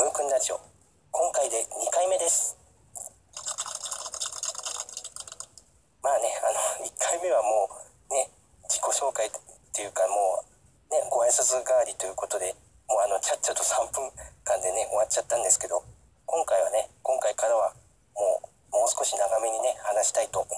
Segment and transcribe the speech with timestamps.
[0.00, 0.56] ムーくんラジオ。
[1.12, 2.56] 今回で2回目です。
[6.00, 7.68] まあねあの1回目はも
[8.08, 8.32] うね
[8.64, 9.30] 自己紹介っ
[9.76, 10.40] ていうかも
[10.88, 12.56] うねご挨拶代わりということで
[12.88, 14.08] もうあのちゃっちゃと3分
[14.40, 15.84] 間でね終わっちゃったんですけど
[16.24, 17.76] 今回はね今回からは
[18.16, 18.40] も
[18.72, 20.48] うもう少し長めにね話したいと思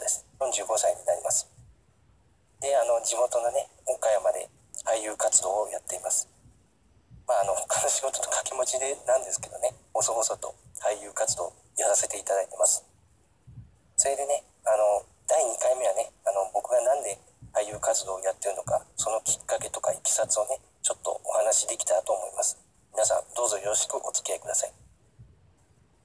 [0.00, 0.24] です。
[0.40, 1.46] 45歳になります。
[2.60, 4.48] であの地元のね岡山で
[4.82, 6.28] 俳優活動をやっています。
[7.26, 12.84] まああの他の仕事と掛け持ちでなんですけどね細々と俳優活動やらせていただいてます。
[13.96, 17.18] それでねあの第2回目はねあの僕が何で
[17.52, 22.58] 俳優活動をやってるのかそのきっかけとかいきさつをねちょっとお話しできたらと思います。
[22.92, 24.72] 皆さんどうぞよろしくお付き合いください。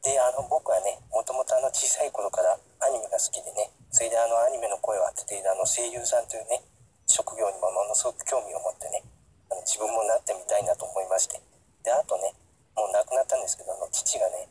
[0.03, 6.65] であの僕はねもともと小さい頃からアニメが好きでねそれであのアニメの声を当てているあの声優さんというね
[7.05, 9.05] 職業にもものすごく興味を持ってね
[9.53, 11.37] あの自分もなってみたいなと思いまして。
[11.83, 12.31] であとね
[12.73, 14.47] もうくなったんですけどあの父がね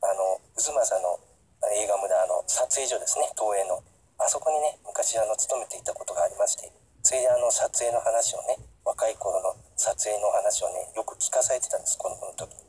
[0.00, 1.18] あの渦政の
[1.74, 3.82] 映画村あの撮影所ですね東映の
[4.22, 6.70] あそこにね昔あの勤めていたことがありまして
[7.02, 12.64] それであの撮影の話をね若い頃の撮影の話をねよく聞かされてたんです子供の時に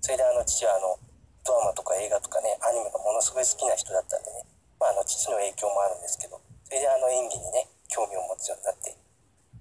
[0.00, 0.96] それであの父はあの
[1.44, 4.44] ドラマとか映画とかねアニメがものすごい好きな人だったんでね、
[4.77, 8.96] まあ、の父の影響もあるんですけどそれであの演技にね興味を持つようになって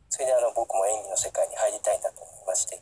[0.09, 2.79] それであの僕も演技の世界に入りたいなと思いまして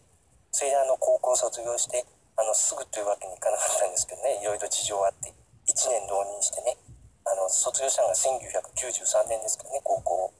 [0.54, 2.06] それであの高校卒業して
[2.38, 5.34] あのすぐというわけにいかなかったんですけどねいろいろ事情あって
[5.68, 6.78] 1年浪人してね
[7.26, 10.34] あの卒業したのが1993年ですけどね高校を。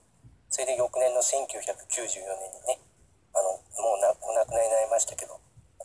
[0.54, 1.60] それで翌年の1994
[2.40, 2.80] 年にね
[3.34, 5.36] あのもうなお亡くなりになりましたけど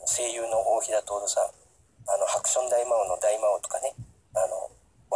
[0.06, 1.50] 声優の大平徹さん
[2.06, 3.94] あのハクション大魔王の大魔王とかね
[4.34, 4.69] あの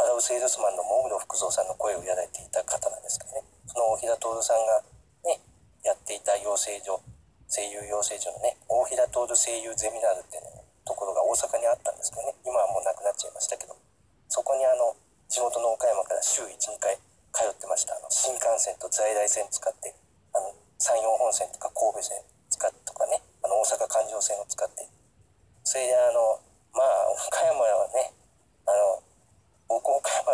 [0.04, 3.40] 笑うセールスマンのモグロ福蔵さんの声をいただいていた方なんですけどね。
[3.64, 4.84] その大平徹さんが
[5.24, 5.40] ね
[5.80, 7.00] やっていた養成所
[7.48, 12.36] 声優養成所のね大平徹声優ゼミナールっていう、ね、ところが大阪にあったんですけどね。
[12.44, 13.72] 今はもうなくなっちゃいましたけど
[14.28, 14.92] そこにあの
[15.32, 17.00] 地元の岡山から週12回
[17.32, 17.96] 通ってました。
[17.96, 19.96] あの新幹線と在来線使って
[20.36, 22.20] あの山陽本線とか神戸線
[22.52, 23.24] 使ってとかね。
[23.40, 24.84] あの大阪環状線を使って。
[25.64, 26.36] それであの
[26.76, 28.12] まあ岡山はね
[28.68, 29.00] あの
[29.68, 30.30] 僕岡山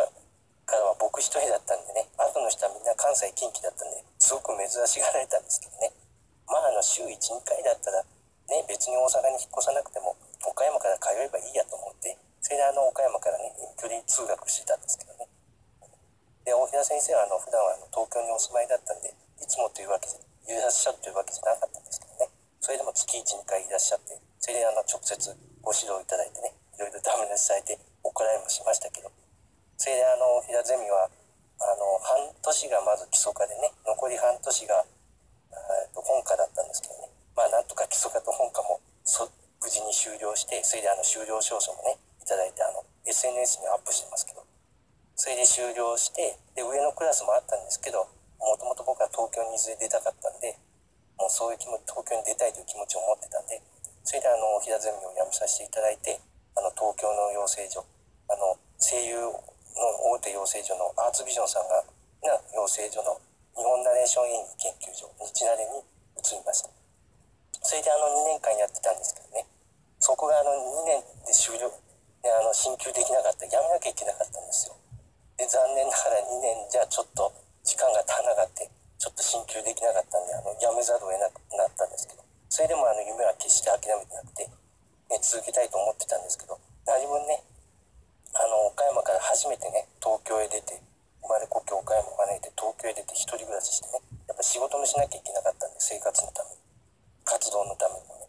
[0.67, 5.91] からは僕一人だったんでね後の人はみんな関西近畿だったんですごく珍しがられたんですけどね。
[6.47, 8.07] まああの週12回だったら
[8.47, 10.15] ね別に大阪に引っ越さなくても
[10.47, 15.27] 岡山から通えばいいやと思ってそれであの岡山からね遠距離通学してたんですけどね。
[16.47, 20.15] で大平先生はあの普段はあの東京にお住まいだったんでいつもというわけで
[20.47, 22.31] いらっしゃるというわけじゃなかったんですけどね。
[22.63, 25.19] それでも月12回いらっしゃってそれであの直接
[25.67, 27.75] ご指導いただいてねいろいろダメ出しされて
[28.07, 29.11] 怒られもしましたけど。
[29.83, 31.11] それであの平ゼミは
[31.61, 34.85] あの半年がまず基礎科でね残り半年が
[35.95, 37.09] 本科だったんですけどね。
[37.37, 38.81] まあなんとか基礎科と本科も
[39.61, 44.41] 無事に終了してそれであの修了証書もねいただいてあの SNS にアップしてますけど。
[45.21, 48.09] それで終了してで上のクラスもあったんですけど
[48.41, 50.57] もともと僕は東京にいずれ出たかったんで
[51.21, 53.61] もうそういう気持ち東京に出たいという気持ちを持ってたんで
[54.01, 56.17] それであの平ゼミを辞めさせていただいて
[56.57, 57.85] あの東京の養成所
[58.33, 59.29] あの声優
[59.77, 61.85] の大手養成所のアーツビジョンさんが
[62.55, 63.21] 養成所の
[63.57, 65.83] 日本ナレーション演技研究所日ナレに
[66.17, 66.71] 移りました。
[67.63, 69.47] それであの2年間やってたんですけどね。
[70.01, 71.69] そこがあの2年で終了
[72.23, 74.77] であの進級できなかったやめなきゃいけなかったんですよ。
[75.37, 77.33] で残念ながら2年じゃちょっと
[77.65, 82.21] 時間が足らなかったちょっと進級できなかったんであのやめざるを得なくなったんですけど。
[82.51, 84.51] それでもあの夢は決して諦めてなくて、ね、
[85.23, 87.39] 続けたいと思ってたんですけど何分ね
[88.35, 90.79] あの岡山から初めてね東京へ出て
[91.23, 96.63] 生まれ故郷岡山を招いて東京へ出て一人暮らししてねやっぱ仕事もしなきゃいけなかったんで生活のために
[97.25, 98.27] 活動のためにね。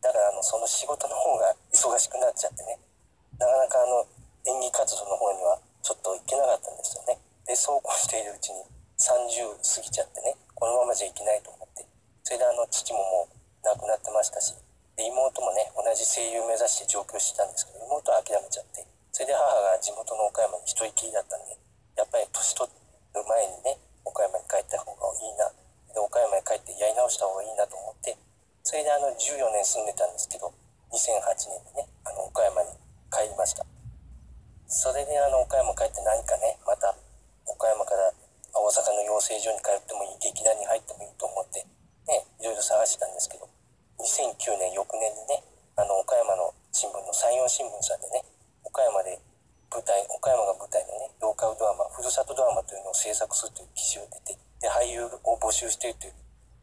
[0.00, 2.78] だからあのその仕事の方が忙しくなっちゃってね
[3.36, 4.06] なかなかあの
[4.48, 7.18] 演技活動の方にはちょっと行けなかったんですよね。
[7.44, 8.62] でそうこうしているうちに
[9.00, 11.84] 30過ぎちゃってねこのままじゃいけないと思って
[12.22, 14.54] それであの父ももう亡くなってましたし
[14.96, 21.56] で妹もね同じ声優目指して上京してたんですけど妹は諦めちゃってそれで母が地元の岡山に一人きりだったんで
[21.98, 25.50] やっぱり年取る前にね岡山に帰った方がいいな。
[25.90, 28.14] で岡山に帰ってやり直した方がいいなと思って
[28.62, 30.54] それであの14年住んでたんですけど
[30.94, 32.70] 2008年にねあの岡山に
[33.10, 33.66] 帰りました。
[34.70, 36.94] それであの岡山帰って何かねまた
[37.46, 38.14] 岡山から
[38.54, 41.66] 大阪の養成所に通ってもいい劇団に入ってもいいと思って
[42.10, 43.46] ね、いろいろ探してたんですけど、
[44.02, 45.46] 2009年、翌年にね、
[45.78, 48.26] あの、岡山の新聞の山陽新聞さんでね、
[48.66, 49.14] 岡山で
[49.70, 56.14] 舞台岡山が舞台のねローカルドラマふるさとドラマというのを制作するという記事を出てで俳優を募集しているという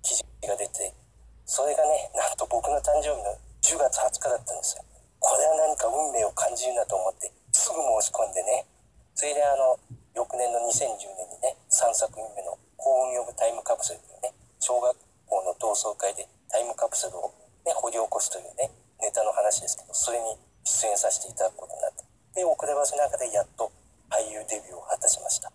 [0.07, 0.95] 記事が出て
[1.44, 4.83] それがねなんと僕の誕生日の10月20日だったんですよ。
[5.19, 8.63] これは何か運命を感じるなと思ってすぐ申し込んでね。
[9.12, 9.75] それであの
[10.15, 14.31] 翌年の2010年にね3作品目の「幸運呼ぶタイムカプセル」というね
[14.63, 14.95] 小学
[15.27, 17.33] 校の同窓会でタイムカプセルを、
[17.65, 18.71] ね、掘り起こすというね
[19.04, 22.06] ネタの話ですけどそれに出演させていただくことになって
[22.36, 23.71] で遅ればせながらやっと
[24.07, 25.51] 俳優デビューを果たしました。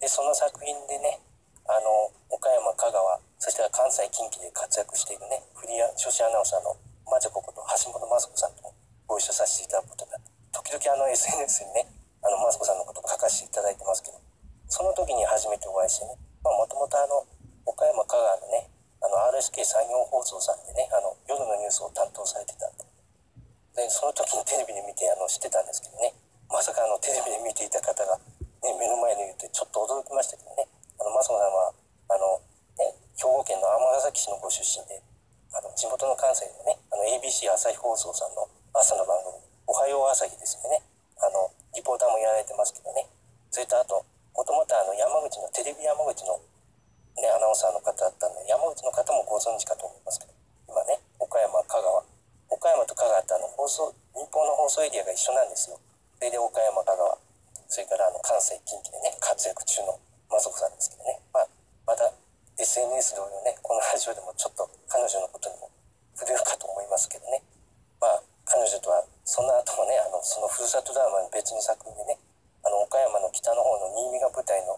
[0.00, 1.20] でその作品でね
[1.64, 8.72] あの岡山香川そして関西近畿で活躍しているねフリー書士アナウンサーのマジョコこと橋本雅子さんと
[9.06, 11.88] ご一緒させていただくことになって時々あの SNS にね
[12.24, 14.18] あのマスコさんのことを書かせていただいてますけど
[14.66, 17.22] その時に初めてお会いしてねもともとあの
[17.68, 18.70] 岡山香川のね
[19.02, 22.66] あの RSK 産業放送さんでねあの夜のニュースを担当されてた。
[22.66, 22.86] んで
[23.76, 26.16] でその時にテレビで見てあの知ってたんですけどね
[26.48, 28.16] まさかあのテレビで見ていた方が、
[28.64, 30.64] ね、目の前にいるってちょっと驚きましたけどね
[30.96, 31.76] あのマスコさんは、
[34.06, 35.02] 崎市のご出身で
[35.50, 39.34] あの地元の関西のねあの ABC 朝日放送さんの朝の番組
[39.66, 40.78] 「おはよう朝日」ですよね。
[41.18, 43.08] あのリポーターもやられてますけどね。
[43.50, 44.04] それとあと
[44.36, 46.38] もともとあの山口のテレビ山口の、
[47.16, 50.32] ね、アナウンサーの方だったんで山口の方もご存知かと思いますけど
[50.68, 52.04] 今ね岡山香川。
[52.48, 55.80] 岡山と香川ってあの放送日本の放送エリアが一緒なんですよ。
[56.18, 57.18] それで岡山香川。
[57.66, 59.98] それからあの関西近畿でね活躍中の
[60.30, 61.15] 雅子さんですけどね、
[62.76, 65.72] SNS 同様ねこのラジオでもちょっと彼女のことにも
[66.12, 67.40] 触れるかと思いますけどね。
[67.96, 72.20] まあ彼女とはその後もねあのそのふるさとドラマの別の作品でね
[72.60, 74.76] あの岡山の北の方の新見が舞台の、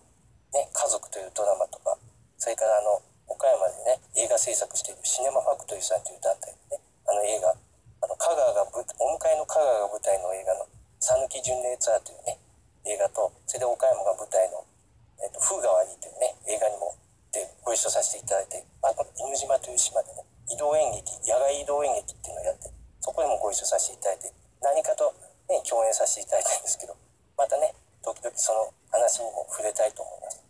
[0.55, 1.99] ね「家族」というドラマとか
[2.39, 10.71] それからあの岡山でね映画制作しているシネマファクトリーさんという団体でねあの映画あの香川がお迎えの香川が舞台の映画の
[11.03, 12.39] 「讃岐巡礼ツアー」というね
[12.87, 14.63] 映画とそれで岡山が舞台の
[15.19, 16.95] 「えっと、風川に」というね映画にも
[17.33, 22.67] でご一緒させていただいてあと犬島という島でね移動演劇野外移動演劇っていうのをやって
[22.99, 25.15] そこでもご一緒させていただいて何かと、
[25.47, 26.99] ね、共演させていただいたんですけど
[27.39, 27.71] またね
[28.03, 30.43] 時々その話にも触れたいと思います。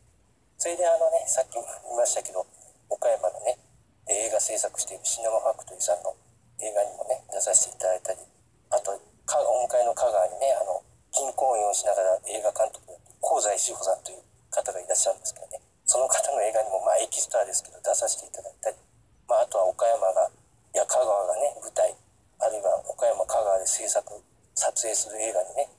[0.57, 2.49] それであのねさっきも言いましたけど
[2.89, 3.61] 岡山のね
[4.09, 6.17] 映画制作しているシネマファクトリーさんの
[6.65, 8.25] 映画にもね出させていただいたり
[8.73, 10.81] あとお迎えの香川にねあの
[11.13, 12.89] 金公演をしながら映画監督
[13.21, 15.48] 香西志保さんという方がいらっしゃるんですけど
[15.89, 18.77] その方の映画にもまあエキストラですけど出させていただいたり、
[19.25, 21.97] まあ、あとは岡山がいや香川がね舞台
[22.39, 24.05] あるいは岡山香川で制作
[24.53, 25.73] 撮影する映画にね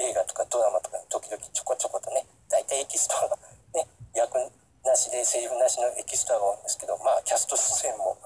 [0.00, 3.36] 映画とかドラマとかに時々ちょこちょことね大体エキストラが
[3.76, 3.84] ね
[4.16, 4.40] 役
[4.88, 8.16] なしでセリフなしのエキストラが多いんですけどまあキャスト出演も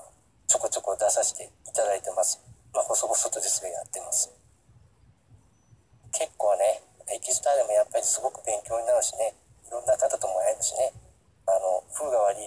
[0.47, 2.39] ちょこちょこ出させていただいてます。
[2.71, 4.31] まあ細々とですがやってます。
[6.15, 9.35] 結構ねエキストラでもやっぱりすごく勉強になるしね
[9.67, 10.95] いろんな方とも会えるしね
[11.51, 12.47] あの風川り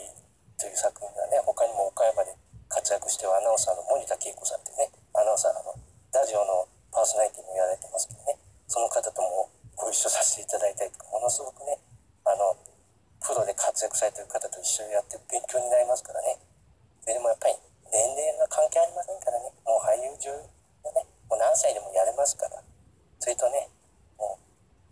[0.56, 2.34] という作品がね他にも岡山で
[2.72, 5.76] 活躍してるアナウンサーの森田恵子さんってねアナウンサーの
[6.16, 11.78] ラジオのパーソナリティもやられてますけどねその方ともご一緒させていただいたりとかものすごくね
[12.26, 12.54] あの
[13.18, 16.38] プロで活躍されてる方と一緒にやって勉強になりますからね
[17.06, 17.58] でもやっぱり
[17.90, 20.46] 年齢が関係ありませんからねもう俳優女優
[20.86, 22.62] はねもう何歳でもやれますから
[23.18, 23.68] それとね
[24.22, 24.38] も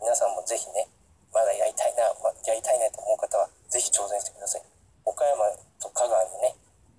[0.01, 0.89] う皆さんもぜひね
[1.29, 4.65] まだやりたいな、まあ、やりたいなと思う方はぜひ挑戦してください
[5.05, 6.58] 岡山と香川にね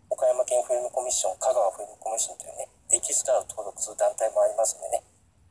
[0.08, 3.12] 岡山県フィルムコミッション香川フィルムコミッションというねエキ
[3.96, 5.02] 団体もありますんでね。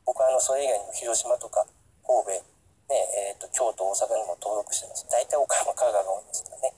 [0.04, 1.64] 僕はあのそれ以外にも広島とか
[2.04, 2.44] 神戸、
[2.92, 2.96] ね
[3.32, 5.04] えーと、京都大阪にも登録してます。
[5.08, 6.72] 大体岡山香川が多いんですからね。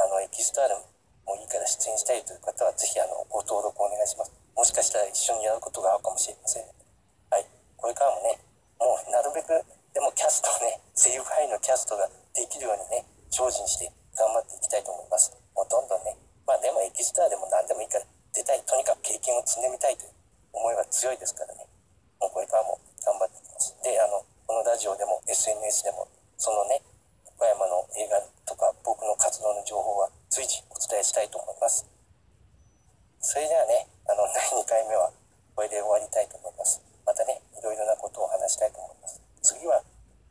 [0.00, 0.76] あのエキストラで
[1.28, 4.32] もいいから出演したいという方はぜひあのご登録お願いします。
[4.56, 6.64] もしかしたら一緒にやることがあるかもしれません。
[7.28, 7.44] はい。
[7.76, 8.40] これからもね
[8.80, 9.52] もうなるべく
[9.92, 15.36] でもキャストをね声優イのキャストができるようにね精進して頑張っていきたいと思います。
[15.54, 16.16] もうどんどんね。
[16.48, 18.62] まあでもエキストラでも何でもいいから出たい。
[18.64, 20.12] とにかく経験を積んでみたいという
[20.52, 21.66] 思いは強いですからね。
[22.20, 23.76] もうこれからも頑張っていきます。
[23.82, 26.82] であのこのラジオでも SNS でもそのね
[27.24, 31.86] 岡山の映画とか僕の活動の情報は随時お伝えしたいと思います。
[33.20, 35.12] それではねあの第2回目は
[35.56, 36.82] これで終わりたいと思います。
[37.06, 39.20] またねいろいろなことを話したいと思います。
[39.42, 39.80] 次は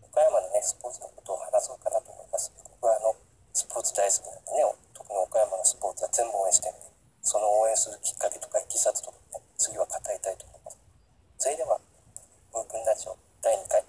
[0.06, 2.52] 岡山のねスポーツのことを話そうかなと思います。
[2.66, 3.16] 僕はあの
[3.54, 6.90] スポーツ大好きなんでね特に岡山のスポーツは全部応援してるんで
[7.22, 9.18] その応援するきっかけとかいきさつとか
[9.60, 10.78] 次は語りたいと思います
[11.38, 11.78] それでは
[12.54, 13.89] 「ブーくんラジオ」第2回。